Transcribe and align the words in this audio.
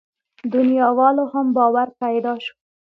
دنياوالو 0.53 1.25
هم 1.33 1.45
باور 1.55 1.87
پيدا 2.01 2.33
شو. 2.43 2.53